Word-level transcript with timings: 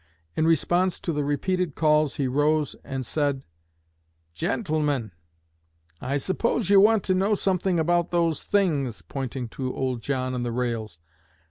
In 0.35 0.47
response 0.47 0.99
to 1.01 1.13
the 1.13 1.23
repeated 1.23 1.75
calls 1.75 2.15
he 2.15 2.27
rose 2.27 2.75
and 2.83 3.05
said: 3.05 3.45
'Gentlemen, 4.33 5.11
I 6.01 6.17
suppose 6.17 6.71
you 6.71 6.79
want 6.79 7.03
to 7.03 7.13
know 7.13 7.35
something 7.35 7.77
about 7.77 8.09
those 8.09 8.41
things' 8.41 9.03
(pointing 9.03 9.47
to 9.49 9.71
old 9.75 10.01
John 10.01 10.33
and 10.33 10.43
the 10.43 10.51
rails). 10.51 10.97